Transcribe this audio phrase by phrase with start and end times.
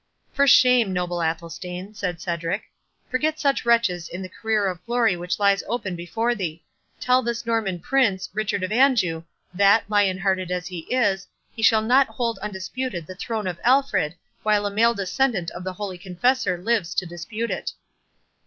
[0.33, 2.63] "For shame, noble Athelstane," said Cedric;
[3.11, 6.63] "forget such wretches in the career of glory which lies open before thee.
[6.99, 9.21] Tell this Norman prince, Richard of Anjou,
[9.53, 14.15] that, lion hearted as he is, he shall not hold undisputed the throne of Alfred,
[14.41, 17.73] while a male descendant of the Holy Confessor lives to dispute it."